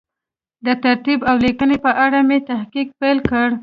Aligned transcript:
د 0.65 0.67
ترتیب 0.83 1.19
او 1.29 1.35
لیکنې 1.45 1.77
په 1.85 1.91
اړه 2.05 2.19
مې 2.27 2.37
تحقیق 2.49 2.87
پیل 2.99 3.17
کړ. 3.29 3.47